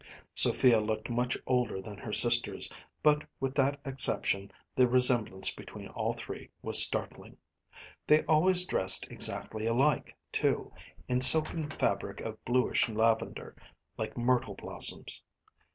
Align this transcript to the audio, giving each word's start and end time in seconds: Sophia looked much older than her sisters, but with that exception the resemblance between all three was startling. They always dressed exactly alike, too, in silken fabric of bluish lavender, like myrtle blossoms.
Sophia 0.33 0.79
looked 0.79 1.11
much 1.11 1.37
older 1.45 1.79
than 1.79 1.95
her 1.99 2.11
sisters, 2.11 2.67
but 3.03 3.21
with 3.39 3.53
that 3.53 3.79
exception 3.85 4.51
the 4.75 4.87
resemblance 4.87 5.53
between 5.53 5.89
all 5.89 6.11
three 6.13 6.49
was 6.63 6.81
startling. 6.81 7.37
They 8.07 8.23
always 8.25 8.65
dressed 8.65 9.07
exactly 9.11 9.67
alike, 9.67 10.17
too, 10.31 10.73
in 11.07 11.21
silken 11.21 11.69
fabric 11.69 12.19
of 12.19 12.43
bluish 12.45 12.89
lavender, 12.89 13.55
like 13.95 14.17
myrtle 14.17 14.55
blossoms. 14.55 15.23